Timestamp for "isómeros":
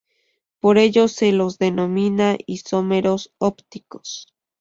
2.47-3.31